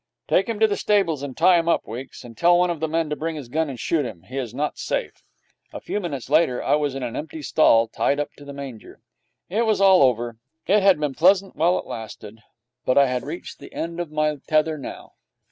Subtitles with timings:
[0.27, 2.87] 'Take him to the stables and tie him up, Weeks, and tell one of the
[2.87, 4.23] men to bring his gun and shoot him.
[4.23, 5.21] He is not safe.'
[5.73, 8.99] A few minutes later I was in an empty stall, tied up to the manger.
[9.47, 10.37] It was all over.
[10.65, 12.41] It had been pleasant while it lasted,
[12.83, 15.11] but I had reached the end of my tether now.